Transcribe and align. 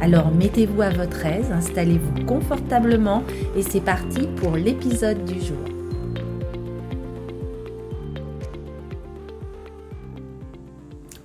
Alors 0.00 0.30
mettez-vous 0.30 0.80
à 0.82 0.90
votre 0.90 1.26
aise, 1.26 1.50
installez-vous 1.50 2.24
confortablement 2.24 3.24
et 3.56 3.62
c'est 3.62 3.80
parti 3.80 4.28
pour 4.36 4.56
l'épisode 4.56 5.24
du 5.24 5.40
jour. 5.40 5.58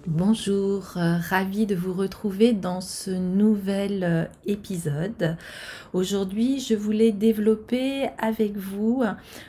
Bonjour, 0.05 0.93
euh, 0.97 1.17
ravi 1.17 1.65
de 1.65 1.75
vous 1.75 1.93
retrouver 1.93 2.53
dans 2.53 2.81
ce 2.81 3.09
nouvel 3.09 4.03
euh, 4.03 4.25
épisode. 4.45 5.37
Aujourd'hui, 5.93 6.59
je 6.59 6.75
voulais 6.75 7.11
développer 7.11 8.09
avec 8.17 8.57
vous 8.57 9.03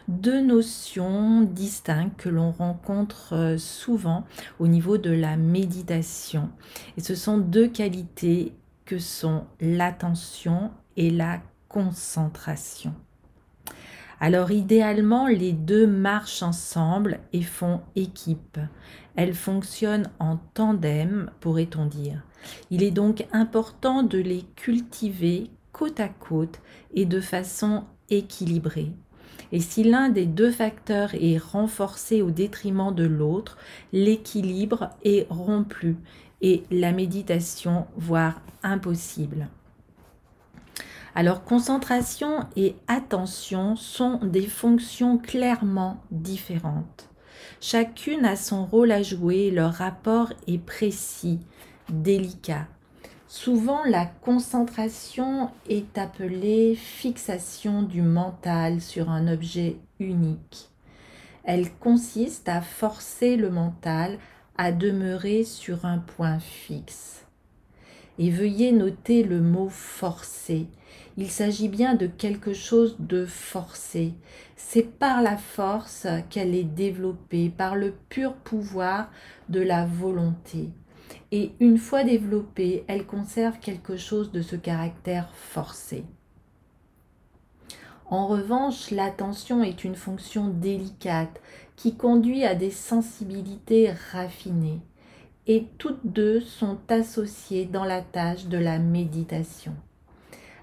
deux 0.08 0.40
notions 0.40 1.42
distinctes 1.42 2.16
que 2.16 2.28
l'on 2.28 2.50
rencontre 2.50 3.34
euh, 3.34 3.58
souvent 3.58 4.24
au 4.58 4.68
niveau 4.68 4.96
de 4.96 5.10
la 5.10 5.36
méditation. 5.36 6.50
Et 6.96 7.00
ce 7.00 7.14
sont 7.14 7.38
deux 7.38 7.68
qualités 7.68 8.52
que 8.84 8.98
sont 8.98 9.44
l'attention 9.60 10.70
et 10.96 11.10
la 11.10 11.40
concentration. 11.68 12.94
Alors 14.20 14.52
idéalement, 14.52 15.26
les 15.26 15.52
deux 15.52 15.86
marchent 15.86 16.42
ensemble 16.42 17.18
et 17.32 17.42
font 17.42 17.80
équipe. 17.96 18.58
Elles 19.16 19.34
fonctionnent 19.34 20.10
en 20.18 20.38
tandem, 20.54 21.30
pourrait-on 21.40 21.86
dire. 21.86 22.22
Il 22.70 22.82
est 22.82 22.90
donc 22.90 23.26
important 23.32 24.02
de 24.02 24.18
les 24.18 24.42
cultiver 24.56 25.50
côte 25.72 26.00
à 26.00 26.08
côte 26.08 26.60
et 26.94 27.06
de 27.06 27.20
façon 27.20 27.84
équilibrée. 28.08 28.92
Et 29.52 29.60
si 29.60 29.84
l'un 29.84 30.08
des 30.08 30.26
deux 30.26 30.50
facteurs 30.50 31.14
est 31.14 31.38
renforcé 31.38 32.22
au 32.22 32.30
détriment 32.30 32.94
de 32.94 33.04
l'autre, 33.04 33.58
l'équilibre 33.92 34.90
est 35.04 35.26
rompu 35.30 35.96
et 36.40 36.64
la 36.70 36.92
méditation, 36.92 37.86
voire 37.96 38.40
impossible. 38.62 39.48
Alors 41.14 41.44
concentration 41.44 42.40
et 42.56 42.74
attention 42.88 43.76
sont 43.76 44.18
des 44.22 44.46
fonctions 44.46 45.18
clairement 45.18 46.02
différentes. 46.10 47.08
Chacune 47.60 48.24
a 48.24 48.36
son 48.36 48.66
rôle 48.66 48.90
à 48.90 49.02
jouer, 49.02 49.50
leur 49.50 49.74
rapport 49.74 50.32
est 50.48 50.58
précis, 50.58 51.38
délicat. 51.88 52.66
Souvent 53.28 53.84
la 53.84 54.06
concentration 54.06 55.50
est 55.68 55.98
appelée 55.98 56.74
fixation 56.74 57.82
du 57.82 58.02
mental 58.02 58.80
sur 58.80 59.08
un 59.10 59.32
objet 59.32 59.76
unique. 60.00 60.70
Elle 61.44 61.72
consiste 61.72 62.48
à 62.48 62.60
forcer 62.60 63.36
le 63.36 63.50
mental 63.50 64.18
à 64.56 64.72
demeurer 64.72 65.44
sur 65.44 65.84
un 65.84 65.98
point 65.98 66.38
fixe. 66.38 67.24
Et 68.18 68.30
veuillez 68.30 68.72
noter 68.72 69.22
le 69.24 69.40
mot 69.40 69.68
forcer 69.68 70.68
il 71.16 71.30
s'agit 71.30 71.68
bien 71.68 71.94
de 71.94 72.06
quelque 72.06 72.52
chose 72.52 72.96
de 72.98 73.24
forcé. 73.24 74.14
C'est 74.56 74.82
par 74.98 75.22
la 75.22 75.36
force 75.36 76.06
qu'elle 76.28 76.54
est 76.54 76.64
développée, 76.64 77.50
par 77.50 77.76
le 77.76 77.92
pur 78.08 78.34
pouvoir 78.34 79.10
de 79.48 79.60
la 79.60 79.86
volonté. 79.86 80.70
Et 81.30 81.52
une 81.60 81.78
fois 81.78 82.02
développée, 82.02 82.84
elle 82.88 83.06
conserve 83.06 83.58
quelque 83.60 83.96
chose 83.96 84.32
de 84.32 84.42
ce 84.42 84.56
caractère 84.56 85.30
forcé. 85.34 86.04
En 88.06 88.26
revanche, 88.26 88.90
l'attention 88.90 89.62
est 89.62 89.84
une 89.84 89.96
fonction 89.96 90.48
délicate 90.48 91.40
qui 91.76 91.96
conduit 91.96 92.44
à 92.44 92.54
des 92.54 92.70
sensibilités 92.70 93.92
raffinées 94.12 94.80
et 95.46 95.66
toutes 95.78 96.06
deux 96.06 96.40
sont 96.40 96.78
associées 96.88 97.66
dans 97.66 97.84
la 97.84 98.00
tâche 98.00 98.46
de 98.46 98.58
la 98.58 98.78
méditation. 98.78 99.74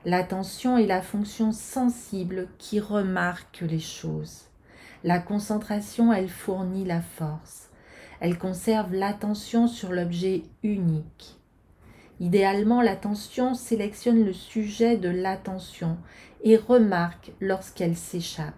L'attention 0.06 0.78
est 0.78 0.88
la 0.88 1.02
fonction 1.02 1.52
sensible 1.52 2.48
qui 2.58 2.80
remarque 2.80 3.62
les 3.62 3.80
choses. 3.80 4.46
La 5.04 5.20
concentration, 5.20 6.12
elle 6.12 6.30
fournit 6.30 6.86
la 6.86 7.02
force. 7.02 7.70
Elle 8.20 8.38
conserve 8.38 8.94
l'attention 8.94 9.68
sur 9.68 9.92
l'objet 9.92 10.44
unique. 10.64 11.38
Idéalement, 12.20 12.82
l'attention 12.82 13.54
sélectionne 13.54 14.24
le 14.24 14.34
sujet 14.34 14.98
de 14.98 15.10
l'attention 15.10 15.98
et 16.44 16.56
remarque 16.56 17.32
lorsqu'elle 17.40 17.96
s'échappe. 17.96 18.54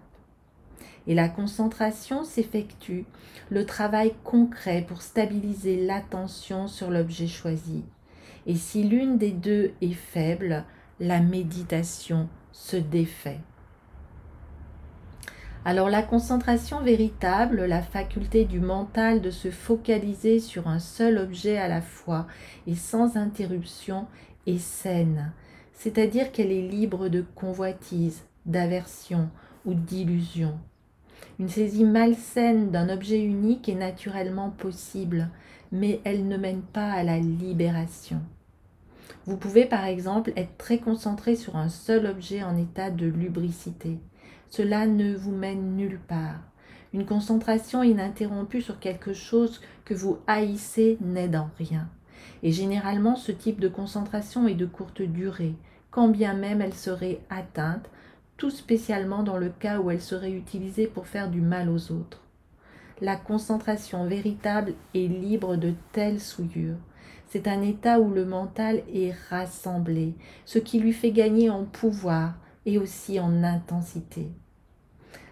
Et 1.06 1.14
la 1.14 1.28
concentration 1.28 2.24
s'effectue, 2.24 3.04
le 3.50 3.66
travail 3.66 4.14
concret 4.24 4.84
pour 4.86 5.02
stabiliser 5.02 5.84
l'attention 5.84 6.66
sur 6.66 6.90
l'objet 6.90 7.26
choisi. 7.26 7.84
Et 8.46 8.54
si 8.56 8.84
l'une 8.84 9.18
des 9.18 9.32
deux 9.32 9.72
est 9.80 9.92
faible, 9.92 10.64
la 11.00 11.20
méditation 11.20 12.28
se 12.52 12.76
défait. 12.76 13.40
Alors 15.66 15.88
la 15.88 16.02
concentration 16.02 16.82
véritable, 16.82 17.64
la 17.64 17.80
faculté 17.80 18.44
du 18.44 18.60
mental 18.60 19.22
de 19.22 19.30
se 19.30 19.50
focaliser 19.50 20.38
sur 20.38 20.68
un 20.68 20.78
seul 20.78 21.16
objet 21.16 21.56
à 21.56 21.68
la 21.68 21.80
fois 21.80 22.26
et 22.66 22.74
sans 22.74 23.16
interruption 23.16 24.06
est 24.46 24.58
saine, 24.58 25.32
c'est-à-dire 25.72 26.32
qu'elle 26.32 26.52
est 26.52 26.68
libre 26.68 27.08
de 27.08 27.24
convoitise, 27.34 28.24
d'aversion 28.44 29.30
ou 29.64 29.72
d'illusion. 29.72 30.58
Une 31.40 31.48
saisie 31.48 31.84
malsaine 31.84 32.70
d'un 32.70 32.88
objet 32.88 33.20
unique 33.20 33.68
est 33.68 33.74
naturellement 33.74 34.50
possible, 34.50 35.30
mais 35.72 36.00
elle 36.04 36.28
ne 36.28 36.36
mène 36.36 36.62
pas 36.62 36.92
à 36.92 37.02
la 37.02 37.18
libération. 37.18 38.20
Vous 39.26 39.36
pouvez 39.36 39.64
par 39.64 39.84
exemple 39.84 40.32
être 40.36 40.56
très 40.58 40.78
concentré 40.78 41.34
sur 41.34 41.56
un 41.56 41.68
seul 41.68 42.06
objet 42.06 42.44
en 42.44 42.56
état 42.56 42.90
de 42.90 43.06
lubricité. 43.06 43.98
Cela 44.48 44.86
ne 44.86 45.14
vous 45.14 45.32
mène 45.32 45.74
nulle 45.76 45.98
part. 45.98 46.40
Une 46.92 47.06
concentration 47.06 47.82
ininterrompue 47.82 48.62
sur 48.62 48.78
quelque 48.78 49.12
chose 49.12 49.60
que 49.84 49.94
vous 49.94 50.18
haïssez 50.28 50.98
n'aide 51.00 51.34
en 51.34 51.50
rien. 51.58 51.88
Et 52.44 52.52
généralement, 52.52 53.16
ce 53.16 53.32
type 53.32 53.58
de 53.58 53.68
concentration 53.68 54.46
est 54.46 54.54
de 54.54 54.66
courte 54.66 55.02
durée, 55.02 55.56
quand 55.90 56.08
bien 56.08 56.34
même 56.34 56.60
elle 56.60 56.74
serait 56.74 57.18
atteinte, 57.30 57.90
tout 58.36 58.50
spécialement 58.50 59.22
dans 59.22 59.36
le 59.36 59.48
cas 59.48 59.78
où 59.78 59.90
elle 59.90 60.00
serait 60.00 60.32
utilisée 60.32 60.86
pour 60.86 61.06
faire 61.06 61.30
du 61.30 61.40
mal 61.40 61.68
aux 61.68 61.92
autres. 61.92 62.20
La 63.00 63.16
concentration 63.16 64.06
véritable 64.06 64.74
est 64.94 65.08
libre 65.08 65.56
de 65.56 65.74
telles 65.92 66.20
souillures. 66.20 66.78
C'est 67.26 67.48
un 67.48 67.62
état 67.62 67.98
où 67.98 68.10
le 68.10 68.24
mental 68.24 68.82
est 68.92 69.12
rassemblé, 69.28 70.14
ce 70.44 70.58
qui 70.58 70.78
lui 70.78 70.92
fait 70.92 71.10
gagner 71.10 71.50
en 71.50 71.64
pouvoir 71.64 72.34
et 72.66 72.78
aussi 72.78 73.18
en 73.18 73.42
intensité. 73.42 74.28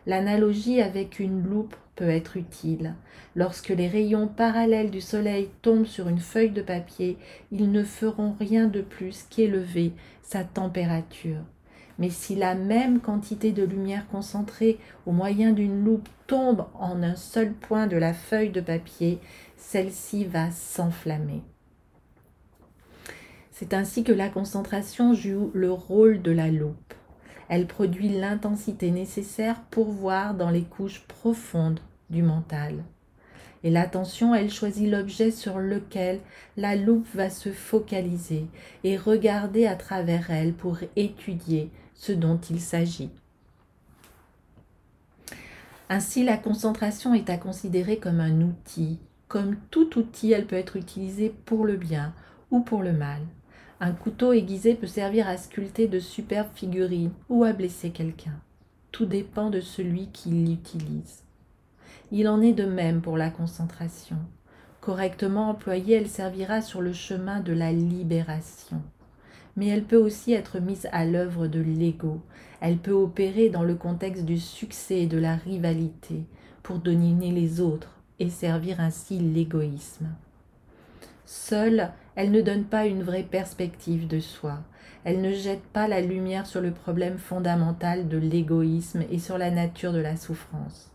L'analogie 0.06 0.80
avec 0.80 1.20
une 1.20 1.44
loupe 1.44 1.76
peut 1.94 2.08
être 2.08 2.36
utile. 2.36 2.94
Lorsque 3.36 3.68
les 3.68 3.86
rayons 3.86 4.26
parallèles 4.26 4.90
du 4.90 5.00
soleil 5.00 5.48
tombent 5.62 5.86
sur 5.86 6.08
une 6.08 6.18
feuille 6.18 6.50
de 6.50 6.62
papier, 6.62 7.18
ils 7.52 7.70
ne 7.70 7.84
feront 7.84 8.34
rien 8.40 8.66
de 8.66 8.80
plus 8.80 9.24
qu'élever 9.30 9.92
sa 10.22 10.42
température. 10.42 11.44
Mais 12.02 12.10
si 12.10 12.34
la 12.34 12.56
même 12.56 12.98
quantité 12.98 13.52
de 13.52 13.62
lumière 13.62 14.08
concentrée 14.08 14.80
au 15.06 15.12
moyen 15.12 15.52
d'une 15.52 15.84
loupe 15.84 16.08
tombe 16.26 16.66
en 16.74 17.00
un 17.00 17.14
seul 17.14 17.52
point 17.52 17.86
de 17.86 17.96
la 17.96 18.12
feuille 18.12 18.50
de 18.50 18.60
papier, 18.60 19.20
celle-ci 19.56 20.24
va 20.24 20.50
s'enflammer. 20.50 21.42
C'est 23.52 23.72
ainsi 23.72 24.02
que 24.02 24.10
la 24.10 24.28
concentration 24.28 25.14
joue 25.14 25.52
le 25.54 25.70
rôle 25.70 26.22
de 26.22 26.32
la 26.32 26.48
loupe. 26.48 26.92
Elle 27.48 27.68
produit 27.68 28.08
l'intensité 28.08 28.90
nécessaire 28.90 29.62
pour 29.70 29.92
voir 29.92 30.34
dans 30.34 30.50
les 30.50 30.64
couches 30.64 31.04
profondes 31.06 31.78
du 32.10 32.24
mental. 32.24 32.82
Et 33.62 33.70
l'attention, 33.70 34.34
elle 34.34 34.50
choisit 34.50 34.90
l'objet 34.90 35.30
sur 35.30 35.60
lequel 35.60 36.18
la 36.56 36.74
loupe 36.74 37.06
va 37.14 37.30
se 37.30 37.52
focaliser 37.52 38.46
et 38.82 38.96
regarder 38.96 39.68
à 39.68 39.76
travers 39.76 40.32
elle 40.32 40.52
pour 40.52 40.78
étudier 40.96 41.70
ce 41.94 42.12
dont 42.12 42.38
il 42.50 42.60
s'agit. 42.60 43.10
Ainsi, 45.88 46.24
la 46.24 46.38
concentration 46.38 47.12
est 47.12 47.28
à 47.28 47.36
considérer 47.36 47.98
comme 47.98 48.20
un 48.20 48.40
outil. 48.40 48.98
Comme 49.28 49.56
tout 49.70 49.98
outil, 49.98 50.32
elle 50.32 50.46
peut 50.46 50.56
être 50.56 50.76
utilisée 50.76 51.34
pour 51.44 51.66
le 51.66 51.76
bien 51.76 52.14
ou 52.50 52.60
pour 52.60 52.82
le 52.82 52.92
mal. 52.92 53.20
Un 53.80 53.92
couteau 53.92 54.32
aiguisé 54.32 54.74
peut 54.74 54.86
servir 54.86 55.26
à 55.26 55.36
sculpter 55.36 55.88
de 55.88 55.98
superbes 55.98 56.54
figurines 56.54 57.12
ou 57.28 57.44
à 57.44 57.52
blesser 57.52 57.90
quelqu'un. 57.90 58.40
Tout 58.90 59.06
dépend 59.06 59.50
de 59.50 59.60
celui 59.60 60.08
qui 60.08 60.30
l'utilise. 60.30 61.24
Il 62.10 62.28
en 62.28 62.40
est 62.40 62.52
de 62.52 62.64
même 62.64 63.00
pour 63.00 63.16
la 63.16 63.30
concentration. 63.30 64.18
Correctement 64.80 65.50
employée, 65.50 65.96
elle 65.96 66.08
servira 66.08 66.60
sur 66.60 66.80
le 66.80 66.92
chemin 66.92 67.40
de 67.40 67.52
la 67.52 67.72
libération. 67.72 68.82
Mais 69.56 69.68
elle 69.68 69.84
peut 69.84 69.96
aussi 69.96 70.32
être 70.32 70.60
mise 70.60 70.88
à 70.92 71.04
l'œuvre 71.04 71.46
de 71.46 71.60
l'ego. 71.60 72.20
Elle 72.60 72.78
peut 72.78 72.92
opérer 72.92 73.48
dans 73.48 73.64
le 73.64 73.74
contexte 73.74 74.24
du 74.24 74.38
succès 74.38 75.02
et 75.02 75.06
de 75.06 75.18
la 75.18 75.36
rivalité 75.36 76.24
pour 76.62 76.78
dominer 76.78 77.32
les 77.32 77.60
autres 77.60 77.98
et 78.18 78.30
servir 78.30 78.80
ainsi 78.80 79.18
l'égoïsme. 79.18 80.08
Seule, 81.26 81.90
elle 82.14 82.30
ne 82.30 82.40
donne 82.40 82.64
pas 82.64 82.86
une 82.86 83.02
vraie 83.02 83.22
perspective 83.22 84.06
de 84.06 84.20
soi. 84.20 84.58
Elle 85.04 85.20
ne 85.20 85.32
jette 85.32 85.64
pas 85.64 85.88
la 85.88 86.00
lumière 86.00 86.46
sur 86.46 86.60
le 86.60 86.70
problème 86.70 87.18
fondamental 87.18 88.08
de 88.08 88.18
l'égoïsme 88.18 89.04
et 89.10 89.18
sur 89.18 89.38
la 89.38 89.50
nature 89.50 89.92
de 89.92 89.98
la 89.98 90.16
souffrance 90.16 90.92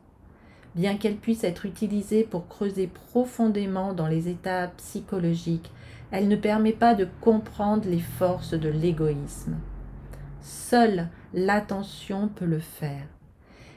bien 0.78 0.98
qu'elle 0.98 1.18
puisse 1.18 1.44
être 1.44 1.66
utilisée 1.66 2.24
pour 2.24 2.48
creuser 2.48 2.88
profondément 2.88 3.94
dans 3.94 4.08
les 4.08 4.30
états 4.30 4.68
psychologiques, 4.78 5.72
elle 6.12 6.28
ne 6.28 6.36
permet 6.36 6.72
pas 6.72 6.94
de 6.94 7.08
comprendre 7.20 7.90
les 7.90 8.00
forces 8.00 8.54
de 8.54 8.70
l'égoïsme. 8.70 9.58
Seule 10.42 11.10
l'attention 11.34 12.30
peut 12.30 12.46
le 12.46 12.60
faire. 12.60 13.08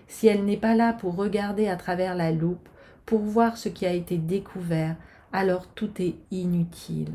Si 0.09 0.27
elle 0.27 0.45
n'est 0.45 0.59
pas 0.59 0.75
là 0.75 0.93
pour 0.93 1.17
regarder 1.17 1.69
à 1.69 1.77
travers 1.77 2.15
la 2.15 2.33
loupe, 2.33 2.69
pour 3.07 3.21
voir 3.21 3.57
ce 3.57 3.71
qui 3.71 3.87
a 3.87 3.93
été 3.93 4.19
découvert, 4.19 4.95
alors 5.33 5.69
tout 5.69 6.03
est 6.03 6.17
inutile. 6.31 7.13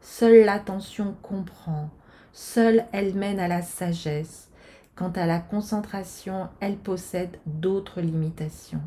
Seule 0.00 0.44
l'attention 0.44 1.14
comprend, 1.22 1.90
seule 2.32 2.86
elle 2.92 3.14
mène 3.14 3.38
à 3.38 3.48
la 3.48 3.62
sagesse. 3.62 4.50
Quant 4.96 5.12
à 5.12 5.26
la 5.26 5.38
concentration, 5.38 6.48
elle 6.58 6.76
possède 6.76 7.38
d'autres 7.46 8.00
limitations. 8.00 8.82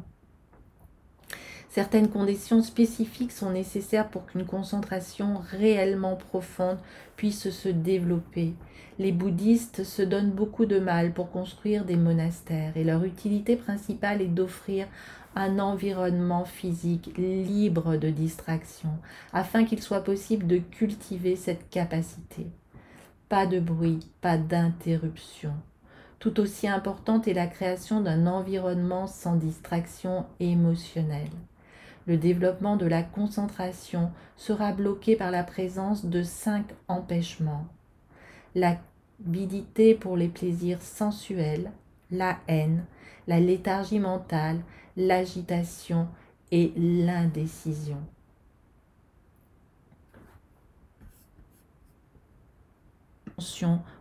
Certaines 1.71 2.09
conditions 2.09 2.63
spécifiques 2.63 3.31
sont 3.31 3.51
nécessaires 3.51 4.09
pour 4.09 4.25
qu'une 4.25 4.45
concentration 4.45 5.41
réellement 5.51 6.17
profonde 6.17 6.77
puisse 7.15 7.49
se 7.49 7.69
développer. 7.69 8.55
Les 8.99 9.13
bouddhistes 9.13 9.85
se 9.85 10.01
donnent 10.01 10.31
beaucoup 10.31 10.65
de 10.65 10.79
mal 10.79 11.13
pour 11.13 11.31
construire 11.31 11.85
des 11.85 11.95
monastères 11.95 12.75
et 12.75 12.83
leur 12.83 13.05
utilité 13.05 13.55
principale 13.55 14.21
est 14.21 14.27
d'offrir 14.27 14.85
un 15.33 15.59
environnement 15.59 16.43
physique 16.43 17.13
libre 17.17 17.95
de 17.95 18.09
distractions 18.09 18.97
afin 19.31 19.63
qu'il 19.63 19.81
soit 19.81 20.03
possible 20.03 20.47
de 20.47 20.57
cultiver 20.57 21.37
cette 21.37 21.69
capacité. 21.69 22.47
Pas 23.29 23.45
de 23.45 23.61
bruit, 23.61 24.05
pas 24.19 24.37
d'interruption. 24.37 25.53
Tout 26.19 26.41
aussi 26.41 26.67
importante 26.67 27.29
est 27.29 27.33
la 27.33 27.47
création 27.47 28.01
d'un 28.01 28.27
environnement 28.27 29.07
sans 29.07 29.37
distraction 29.37 30.25
émotionnelle 30.41 31.29
le 32.07 32.17
développement 32.17 32.77
de 32.77 32.85
la 32.85 33.03
concentration 33.03 34.11
sera 34.35 34.71
bloqué 34.71 35.15
par 35.15 35.31
la 35.31 35.43
présence 35.43 36.05
de 36.05 36.23
cinq 36.23 36.65
empêchements. 36.87 37.67
L'avidité 38.55 39.95
pour 39.95 40.17
les 40.17 40.27
plaisirs 40.27 40.81
sensuels, 40.81 41.71
la 42.11 42.37
haine, 42.47 42.85
la 43.27 43.39
léthargie 43.39 43.99
mentale, 43.99 44.61
l'agitation 44.97 46.07
et 46.51 46.73
l'indécision. 46.75 48.01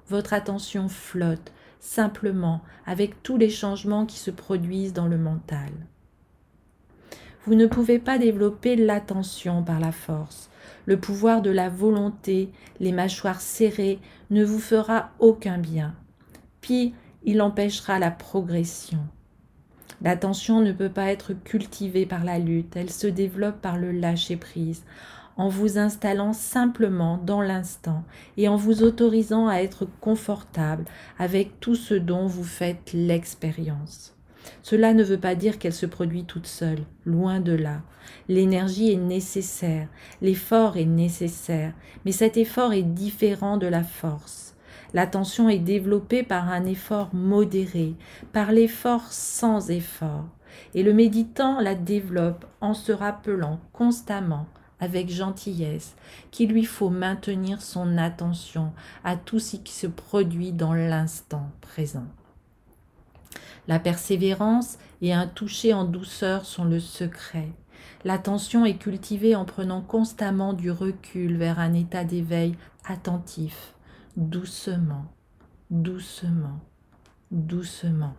Votre 0.08 0.34
attention 0.34 0.88
flotte 0.88 1.52
simplement 1.78 2.62
avec 2.84 3.22
tous 3.22 3.36
les 3.36 3.48
changements 3.48 4.04
qui 4.04 4.18
se 4.18 4.30
produisent 4.30 4.92
dans 4.92 5.06
le 5.06 5.16
mental. 5.16 5.70
Vous 7.46 7.54
ne 7.54 7.66
pouvez 7.66 7.98
pas 7.98 8.18
développer 8.18 8.76
l'attention 8.76 9.62
par 9.62 9.80
la 9.80 9.92
force. 9.92 10.50
Le 10.84 10.98
pouvoir 10.98 11.40
de 11.40 11.50
la 11.50 11.68
volonté, 11.68 12.50
les 12.80 12.92
mâchoires 12.92 13.40
serrées, 13.40 13.98
ne 14.30 14.44
vous 14.44 14.58
fera 14.58 15.10
aucun 15.18 15.56
bien. 15.56 15.94
Pis, 16.60 16.94
il 17.24 17.40
empêchera 17.40 17.98
la 17.98 18.10
progression. 18.10 19.00
L'attention 20.02 20.60
ne 20.60 20.72
peut 20.72 20.88
pas 20.88 21.10
être 21.10 21.32
cultivée 21.32 22.06
par 22.06 22.24
la 22.24 22.38
lutte, 22.38 22.76
elle 22.76 22.90
se 22.90 23.06
développe 23.06 23.60
par 23.60 23.76
le 23.76 23.92
lâcher-prise, 23.92 24.84
en 25.36 25.48
vous 25.48 25.78
installant 25.78 26.32
simplement 26.34 27.18
dans 27.18 27.40
l'instant 27.40 28.04
et 28.36 28.48
en 28.48 28.56
vous 28.56 28.82
autorisant 28.82 29.48
à 29.48 29.56
être 29.56 29.86
confortable 30.00 30.84
avec 31.18 31.60
tout 31.60 31.74
ce 31.74 31.94
dont 31.94 32.26
vous 32.26 32.44
faites 32.44 32.92
l'expérience. 32.92 34.14
Cela 34.62 34.94
ne 34.94 35.04
veut 35.04 35.18
pas 35.18 35.34
dire 35.34 35.58
qu'elle 35.58 35.72
se 35.72 35.86
produit 35.86 36.24
toute 36.24 36.46
seule, 36.46 36.82
loin 37.04 37.40
de 37.40 37.52
là. 37.52 37.82
L'énergie 38.28 38.92
est 38.92 38.96
nécessaire, 38.96 39.88
l'effort 40.22 40.76
est 40.76 40.84
nécessaire, 40.84 41.72
mais 42.04 42.12
cet 42.12 42.36
effort 42.36 42.72
est 42.72 42.82
différent 42.82 43.56
de 43.56 43.66
la 43.66 43.82
force. 43.82 44.54
L'attention 44.92 45.48
est 45.48 45.58
développée 45.58 46.22
par 46.22 46.50
un 46.50 46.64
effort 46.64 47.10
modéré, 47.14 47.94
par 48.32 48.52
l'effort 48.52 49.12
sans 49.12 49.70
effort, 49.70 50.26
et 50.74 50.82
le 50.82 50.92
méditant 50.92 51.60
la 51.60 51.74
développe 51.74 52.44
en 52.60 52.74
se 52.74 52.92
rappelant 52.92 53.60
constamment 53.72 54.46
avec 54.80 55.10
gentillesse 55.10 55.94
qu'il 56.30 56.50
lui 56.50 56.64
faut 56.64 56.90
maintenir 56.90 57.60
son 57.62 57.98
attention 57.98 58.72
à 59.04 59.16
tout 59.16 59.38
ce 59.38 59.56
qui 59.56 59.72
se 59.72 59.86
produit 59.86 60.52
dans 60.52 60.74
l'instant 60.74 61.50
présent. 61.60 62.06
La 63.68 63.78
persévérance 63.78 64.78
et 65.02 65.12
un 65.12 65.26
toucher 65.26 65.72
en 65.74 65.84
douceur 65.84 66.44
sont 66.44 66.64
le 66.64 66.80
secret. 66.80 67.48
L'attention 68.04 68.64
est 68.64 68.78
cultivée 68.78 69.34
en 69.34 69.44
prenant 69.44 69.80
constamment 69.80 70.52
du 70.52 70.70
recul 70.70 71.36
vers 71.36 71.58
un 71.58 71.74
état 71.74 72.04
d'éveil 72.04 72.56
attentif, 72.84 73.74
doucement, 74.16 75.04
doucement, 75.70 76.60
doucement. 77.30 78.14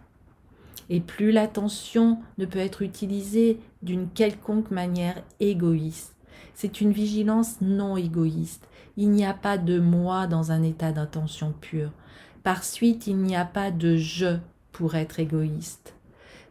Et 0.89 0.99
plus 0.99 1.31
l'attention 1.31 2.19
ne 2.37 2.45
peut 2.45 2.59
être 2.59 2.81
utilisée 2.81 3.59
d'une 3.81 4.09
quelconque 4.09 4.71
manière 4.71 5.21
égoïste, 5.39 6.15
c'est 6.53 6.81
une 6.81 6.91
vigilance 6.91 7.61
non 7.61 7.97
égoïste. 7.97 8.67
Il 8.97 9.11
n'y 9.11 9.25
a 9.25 9.33
pas 9.33 9.57
de 9.57 9.79
moi 9.79 10.27
dans 10.27 10.51
un 10.51 10.63
état 10.63 10.91
d'intention 10.91 11.53
pure. 11.59 11.91
Par 12.43 12.63
suite, 12.63 13.07
il 13.07 13.17
n'y 13.17 13.35
a 13.35 13.45
pas 13.45 13.71
de 13.71 13.97
je 13.97 14.37
pour 14.71 14.95
être 14.95 15.19
égoïste. 15.19 15.95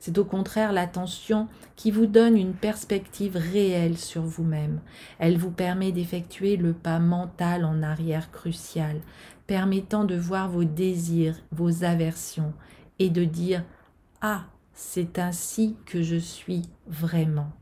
C'est 0.01 0.17
au 0.17 0.25
contraire 0.25 0.73
l'attention 0.73 1.47
qui 1.77 1.91
vous 1.91 2.07
donne 2.07 2.37
une 2.37 2.55
perspective 2.55 3.37
réelle 3.37 3.99
sur 3.99 4.23
vous-même. 4.23 4.81
Elle 5.19 5.37
vous 5.37 5.51
permet 5.51 5.93
d'effectuer 5.93 6.57
le 6.57 6.73
pas 6.73 6.99
mental 6.99 7.67
en 7.67 7.83
arrière 7.83 8.31
crucial, 8.33 9.01
permettant 9.47 10.05
de 10.05 10.17
voir 10.17 10.49
vos 10.49 10.65
désirs, 10.65 11.37
vos 11.53 11.85
aversions 11.85 12.55
et 12.99 13.11
de 13.11 13.25
dire 13.25 13.63
Ah, 14.23 14.45
c'est 14.73 15.19
ainsi 15.19 15.77
que 15.85 16.03
je 16.03 16.17
suis 16.17 16.63
vraiment. 16.87 17.53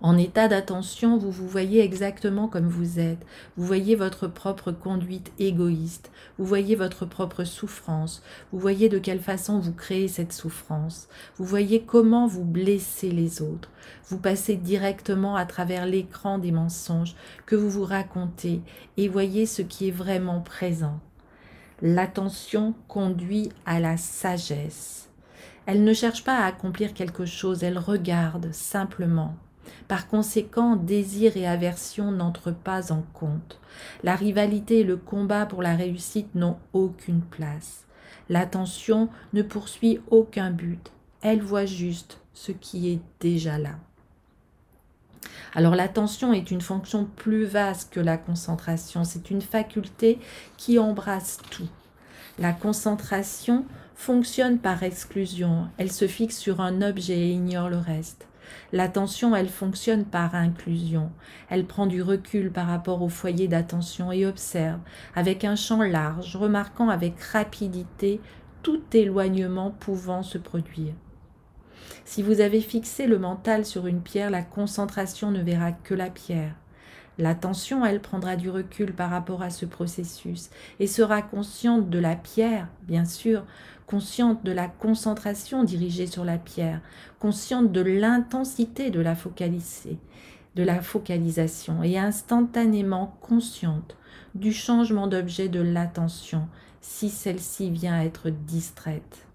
En 0.00 0.18
état 0.18 0.48
d'attention, 0.48 1.16
vous 1.16 1.30
vous 1.30 1.48
voyez 1.48 1.82
exactement 1.82 2.48
comme 2.48 2.68
vous 2.68 2.98
êtes. 2.98 3.24
Vous 3.56 3.66
voyez 3.66 3.96
votre 3.96 4.28
propre 4.28 4.72
conduite 4.72 5.32
égoïste. 5.38 6.10
Vous 6.38 6.44
voyez 6.44 6.76
votre 6.76 7.06
propre 7.06 7.44
souffrance. 7.44 8.22
Vous 8.52 8.58
voyez 8.58 8.88
de 8.88 8.98
quelle 8.98 9.20
façon 9.20 9.58
vous 9.58 9.72
créez 9.72 10.08
cette 10.08 10.32
souffrance. 10.32 11.08
Vous 11.36 11.44
voyez 11.44 11.82
comment 11.82 12.26
vous 12.26 12.44
blessez 12.44 13.10
les 13.10 13.42
autres. 13.42 13.70
Vous 14.08 14.18
passez 14.18 14.56
directement 14.56 15.36
à 15.36 15.46
travers 15.46 15.86
l'écran 15.86 16.38
des 16.38 16.52
mensonges 16.52 17.14
que 17.46 17.56
vous 17.56 17.70
vous 17.70 17.84
racontez 17.84 18.60
et 18.96 19.08
voyez 19.08 19.46
ce 19.46 19.62
qui 19.62 19.88
est 19.88 19.92
vraiment 19.92 20.40
présent. 20.40 21.00
L'attention 21.82 22.74
conduit 22.88 23.50
à 23.66 23.80
la 23.80 23.96
sagesse. 23.96 25.08
Elle 25.66 25.82
ne 25.82 25.94
cherche 25.94 26.24
pas 26.24 26.38
à 26.38 26.46
accomplir 26.46 26.92
quelque 26.94 27.24
chose, 27.24 27.64
elle 27.64 27.78
regarde 27.78 28.52
simplement. 28.52 29.34
Par 29.88 30.08
conséquent, 30.08 30.76
désir 30.76 31.36
et 31.36 31.46
aversion 31.46 32.10
n'entrent 32.10 32.54
pas 32.54 32.92
en 32.92 33.02
compte. 33.12 33.60
La 34.02 34.16
rivalité 34.16 34.80
et 34.80 34.84
le 34.84 34.96
combat 34.96 35.46
pour 35.46 35.62
la 35.62 35.74
réussite 35.74 36.34
n'ont 36.34 36.58
aucune 36.72 37.22
place. 37.22 37.84
L'attention 38.28 39.08
ne 39.32 39.42
poursuit 39.42 40.00
aucun 40.10 40.50
but. 40.50 40.92
Elle 41.22 41.42
voit 41.42 41.66
juste 41.66 42.20
ce 42.32 42.52
qui 42.52 42.90
est 42.90 43.00
déjà 43.20 43.58
là. 43.58 43.76
Alors 45.54 45.76
l'attention 45.76 46.32
est 46.32 46.50
une 46.50 46.60
fonction 46.60 47.04
plus 47.04 47.44
vaste 47.44 47.92
que 47.92 48.00
la 48.00 48.16
concentration. 48.16 49.04
C'est 49.04 49.30
une 49.30 49.42
faculté 49.42 50.18
qui 50.56 50.78
embrasse 50.78 51.38
tout. 51.50 51.68
La 52.38 52.52
concentration 52.52 53.64
fonctionne 53.94 54.58
par 54.58 54.82
exclusion. 54.82 55.68
Elle 55.78 55.92
se 55.92 56.08
fixe 56.08 56.36
sur 56.36 56.60
un 56.60 56.82
objet 56.82 57.18
et 57.18 57.30
ignore 57.30 57.68
le 57.68 57.78
reste. 57.78 58.26
L'attention, 58.72 59.34
elle 59.34 59.48
fonctionne 59.48 60.04
par 60.04 60.34
inclusion. 60.34 61.10
Elle 61.48 61.66
prend 61.66 61.86
du 61.86 62.02
recul 62.02 62.50
par 62.50 62.66
rapport 62.66 63.02
au 63.02 63.08
foyer 63.08 63.48
d'attention 63.48 64.12
et 64.12 64.26
observe 64.26 64.80
avec 65.14 65.44
un 65.44 65.56
champ 65.56 65.82
large, 65.82 66.36
remarquant 66.36 66.88
avec 66.88 67.20
rapidité 67.20 68.20
tout 68.62 68.82
éloignement 68.92 69.70
pouvant 69.70 70.22
se 70.22 70.38
produire. 70.38 70.94
Si 72.04 72.22
vous 72.22 72.40
avez 72.40 72.60
fixé 72.60 73.06
le 73.06 73.18
mental 73.18 73.64
sur 73.64 73.86
une 73.86 74.00
pierre, 74.00 74.30
la 74.30 74.42
concentration 74.42 75.30
ne 75.30 75.42
verra 75.42 75.72
que 75.72 75.94
la 75.94 76.10
pierre. 76.10 76.54
L'attention, 77.18 77.84
elle 77.84 78.00
prendra 78.00 78.36
du 78.36 78.50
recul 78.50 78.92
par 78.92 79.10
rapport 79.10 79.42
à 79.42 79.50
ce 79.50 79.66
processus 79.66 80.50
et 80.80 80.86
sera 80.86 81.22
consciente 81.22 81.88
de 81.88 81.98
la 81.98 82.16
pierre, 82.16 82.68
bien 82.82 83.04
sûr, 83.04 83.44
consciente 83.86 84.44
de 84.44 84.52
la 84.52 84.66
concentration 84.66 85.62
dirigée 85.62 86.06
sur 86.06 86.24
la 86.24 86.38
pierre, 86.38 86.80
consciente 87.20 87.70
de 87.70 87.80
l'intensité 87.80 88.90
de 88.90 89.00
la 89.00 89.14
de 90.56 90.62
la 90.62 90.80
focalisation 90.80 91.82
et 91.82 91.98
instantanément 91.98 93.16
consciente 93.20 93.96
du 94.34 94.52
changement 94.52 95.06
d'objet 95.06 95.48
de 95.48 95.60
l'attention 95.60 96.48
si 96.80 97.08
celle-ci 97.08 97.70
vient 97.70 98.02
être 98.02 98.30
distraite. 98.30 99.26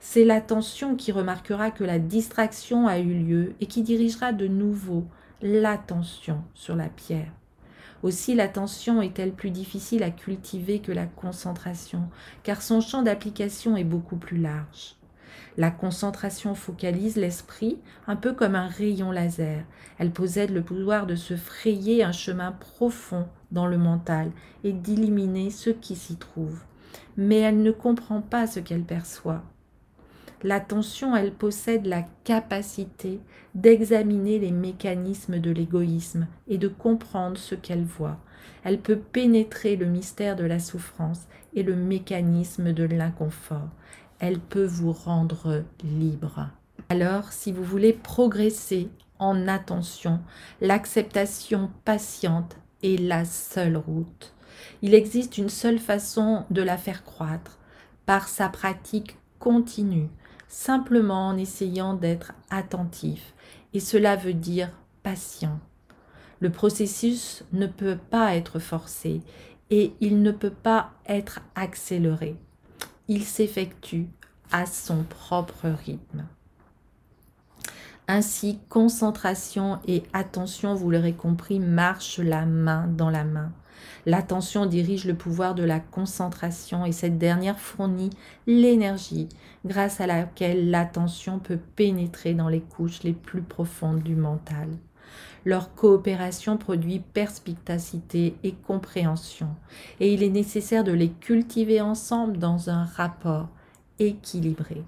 C'est 0.00 0.24
l'attention 0.24 0.96
qui 0.96 1.12
remarquera 1.12 1.70
que 1.70 1.84
la 1.84 1.98
distraction 1.98 2.86
a 2.86 2.98
eu 2.98 3.14
lieu 3.14 3.54
et 3.60 3.66
qui 3.66 3.82
dirigera 3.82 4.32
de 4.32 4.46
nouveau 4.46 5.06
l'attention 5.42 6.42
sur 6.54 6.76
la 6.76 6.88
pierre. 6.88 7.32
Aussi 8.02 8.34
l'attention 8.34 9.02
est-elle 9.02 9.32
plus 9.32 9.50
difficile 9.50 10.02
à 10.02 10.10
cultiver 10.10 10.80
que 10.80 10.92
la 10.92 11.06
concentration, 11.06 12.08
car 12.42 12.62
son 12.62 12.80
champ 12.80 13.02
d'application 13.02 13.76
est 13.76 13.84
beaucoup 13.84 14.16
plus 14.16 14.38
large. 14.38 14.96
La 15.56 15.70
concentration 15.70 16.54
focalise 16.54 17.16
l'esprit 17.16 17.78
un 18.06 18.16
peu 18.16 18.32
comme 18.32 18.54
un 18.54 18.68
rayon 18.68 19.10
laser. 19.10 19.64
Elle 19.98 20.10
possède 20.10 20.50
le 20.50 20.62
pouvoir 20.62 21.06
de 21.06 21.14
se 21.14 21.36
frayer 21.36 22.02
un 22.02 22.12
chemin 22.12 22.52
profond 22.52 23.28
dans 23.50 23.66
le 23.66 23.78
mental 23.78 24.30
et 24.64 24.72
d'éliminer 24.72 25.50
ce 25.50 25.70
qui 25.70 25.94
s'y 25.94 26.16
trouve. 26.16 26.60
Mais 27.16 27.38
elle 27.38 27.62
ne 27.62 27.70
comprend 27.72 28.20
pas 28.20 28.46
ce 28.46 28.60
qu'elle 28.60 28.84
perçoit. 28.84 29.42
L'attention, 30.42 31.14
elle 31.14 31.32
possède 31.32 31.86
la 31.86 32.02
capacité 32.24 33.20
d'examiner 33.54 34.38
les 34.38 34.50
mécanismes 34.50 35.38
de 35.38 35.50
l'égoïsme 35.50 36.26
et 36.48 36.58
de 36.58 36.68
comprendre 36.68 37.38
ce 37.38 37.54
qu'elle 37.54 37.84
voit. 37.84 38.18
Elle 38.64 38.80
peut 38.80 38.98
pénétrer 38.98 39.76
le 39.76 39.86
mystère 39.86 40.34
de 40.34 40.44
la 40.44 40.58
souffrance 40.58 41.26
et 41.54 41.62
le 41.62 41.76
mécanisme 41.76 42.72
de 42.72 42.84
l'inconfort. 42.84 43.68
Elle 44.18 44.40
peut 44.40 44.64
vous 44.64 44.92
rendre 44.92 45.64
libre. 45.84 46.48
Alors, 46.88 47.32
si 47.32 47.52
vous 47.52 47.64
voulez 47.64 47.92
progresser 47.92 48.88
en 49.18 49.46
attention, 49.46 50.20
l'acceptation 50.60 51.70
patiente 51.84 52.56
est 52.82 53.00
la 53.00 53.24
seule 53.24 53.76
route. 53.76 54.34
Il 54.82 54.94
existe 54.94 55.38
une 55.38 55.48
seule 55.48 55.78
façon 55.78 56.44
de 56.50 56.62
la 56.62 56.76
faire 56.76 57.04
croître, 57.04 57.58
par 58.06 58.28
sa 58.28 58.48
pratique 58.48 59.16
continue, 59.38 60.08
simplement 60.52 61.28
en 61.28 61.38
essayant 61.38 61.94
d'être 61.94 62.34
attentif. 62.50 63.32
Et 63.72 63.80
cela 63.80 64.16
veut 64.16 64.34
dire 64.34 64.70
patient. 65.02 65.58
Le 66.40 66.50
processus 66.50 67.42
ne 67.52 67.66
peut 67.66 67.98
pas 68.10 68.36
être 68.36 68.58
forcé 68.58 69.22
et 69.70 69.94
il 70.00 70.20
ne 70.20 70.30
peut 70.30 70.50
pas 70.50 70.92
être 71.06 71.40
accéléré. 71.54 72.36
Il 73.08 73.24
s'effectue 73.24 74.08
à 74.52 74.66
son 74.66 75.04
propre 75.04 75.68
rythme. 75.68 76.26
Ainsi, 78.06 78.58
concentration 78.68 79.78
et 79.86 80.02
attention, 80.12 80.74
vous 80.74 80.90
l'aurez 80.90 81.14
compris, 81.14 81.60
marchent 81.60 82.18
la 82.18 82.44
main 82.44 82.88
dans 82.88 83.08
la 83.08 83.24
main. 83.24 83.52
L'attention 84.06 84.66
dirige 84.66 85.04
le 85.04 85.14
pouvoir 85.14 85.54
de 85.54 85.62
la 85.62 85.80
concentration 85.80 86.84
et 86.84 86.92
cette 86.92 87.18
dernière 87.18 87.60
fournit 87.60 88.10
l'énergie 88.46 89.28
grâce 89.64 90.00
à 90.00 90.06
laquelle 90.06 90.70
l'attention 90.70 91.38
peut 91.38 91.58
pénétrer 91.76 92.34
dans 92.34 92.48
les 92.48 92.60
couches 92.60 93.02
les 93.02 93.12
plus 93.12 93.42
profondes 93.42 94.02
du 94.02 94.16
mental. 94.16 94.68
Leur 95.44 95.74
coopération 95.74 96.56
produit 96.56 97.00
perspicacité 97.00 98.36
et 98.44 98.52
compréhension, 98.52 99.48
et 99.98 100.12
il 100.12 100.22
est 100.22 100.30
nécessaire 100.30 100.84
de 100.84 100.92
les 100.92 101.10
cultiver 101.10 101.80
ensemble 101.80 102.38
dans 102.38 102.70
un 102.70 102.84
rapport 102.84 103.48
équilibré. 103.98 104.84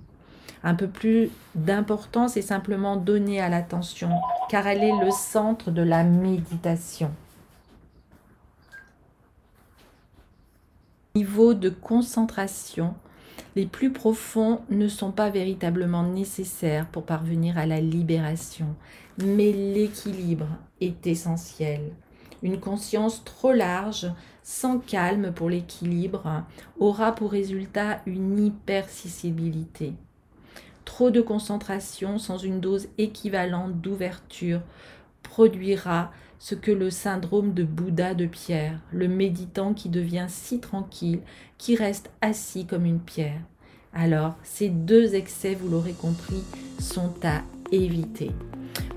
Un 0.63 0.75
peu 0.75 0.87
plus 0.87 1.29
d'importance 1.55 2.37
est 2.37 2.43
simplement 2.43 2.97
donnée 2.97 3.41
à 3.41 3.49
l'attention, 3.49 4.11
car 4.49 4.67
elle 4.67 4.83
est 4.83 5.05
le 5.05 5.11
centre 5.11 5.71
de 5.71 5.83
la 5.83 6.05
méditation. 6.05 7.11
Niveau 11.17 11.55
de 11.55 11.69
concentration, 11.69 12.97
les 13.55 13.67
plus 13.67 13.93
profonds 13.93 14.63
ne 14.69 14.89
sont 14.89 15.13
pas 15.13 15.31
véritablement 15.31 16.03
nécessaires 16.03 16.89
pour 16.89 17.05
parvenir 17.05 17.57
à 17.57 17.67
la 17.67 17.81
libération, 17.81 18.75
mais 19.19 19.53
l'équilibre 19.53 20.49
est 20.81 21.07
essentiel. 21.07 21.93
Une 22.43 22.59
conscience 22.59 23.23
trop 23.23 23.53
large, 23.53 24.11
sans 24.43 24.81
calme 24.81 25.33
pour 25.33 25.51
l'équilibre, 25.51 26.43
aura 26.81 27.15
pour 27.15 27.31
résultat 27.31 28.01
une 28.07 28.47
hypersensibilité. 28.47 29.93
Trop 30.85 31.13
de 31.13 31.21
concentration 31.21 32.19
sans 32.19 32.39
une 32.39 32.59
dose 32.59 32.89
équivalente 32.99 33.81
d'ouverture 33.81 34.63
produira 35.23 36.11
ce 36.45 36.55
que 36.55 36.71
le 36.71 36.91
syndrome 36.91 37.55
de 37.55 37.65
Bouddha 37.65 38.13
de 38.13 38.27
pierre, 38.27 38.79
le 38.93 39.09
méditant 39.09 39.73
qui 39.73 39.89
devient 39.89 40.27
si 40.29 40.61
tranquille, 40.61 41.21
qui 41.57 41.75
reste 41.75 42.11
assis 42.21 42.67
comme 42.67 42.85
une 42.85 43.01
pierre. 43.01 43.41
Alors, 43.95 44.37
ces 44.43 44.69
deux 44.69 45.15
excès, 45.15 45.55
vous 45.55 45.71
l'aurez 45.71 45.95
compris, 45.95 46.43
sont 46.79 47.15
à 47.23 47.41
éviter. 47.73 48.31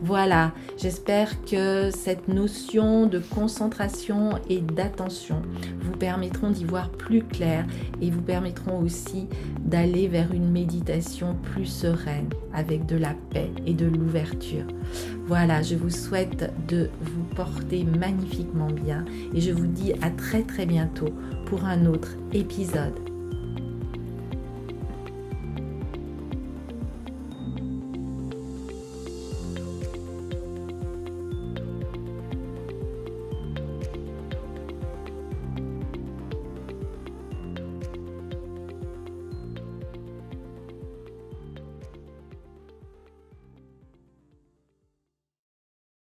Voilà, 0.01 0.53
j'espère 0.77 1.41
que 1.43 1.89
cette 1.89 2.27
notion 2.27 3.07
de 3.07 3.19
concentration 3.19 4.39
et 4.47 4.59
d'attention 4.59 5.41
vous 5.81 5.97
permettront 5.97 6.51
d'y 6.51 6.65
voir 6.65 6.89
plus 6.91 7.23
clair 7.23 7.65
et 7.99 8.11
vous 8.11 8.21
permettront 8.21 8.79
aussi 8.79 9.27
d'aller 9.65 10.07
vers 10.07 10.31
une 10.33 10.51
méditation 10.51 11.35
plus 11.41 11.65
sereine 11.65 12.29
avec 12.53 12.85
de 12.85 12.95
la 12.95 13.15
paix 13.31 13.49
et 13.65 13.73
de 13.73 13.87
l'ouverture. 13.87 14.65
Voilà, 15.25 15.61
je 15.61 15.75
vous 15.75 15.89
souhaite 15.89 16.53
de 16.67 16.89
vous 17.01 17.23
porter 17.35 17.83
magnifiquement 17.83 18.71
bien 18.71 19.03
et 19.33 19.41
je 19.41 19.51
vous 19.51 19.67
dis 19.67 19.93
à 20.01 20.11
très 20.11 20.43
très 20.43 20.65
bientôt 20.65 21.09
pour 21.47 21.65
un 21.65 21.85
autre 21.85 22.15
épisode 22.33 23.06